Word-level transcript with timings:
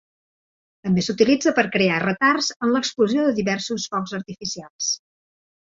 També 0.87 1.03
s'utilitza 1.07 1.53
per 1.59 1.65
crear 1.77 2.01
retards 2.05 2.49
en 2.57 2.75
l'explosió 2.77 3.29
de 3.29 3.37
diversos 3.43 3.87
focs 3.95 4.21
artificials. 4.23 4.95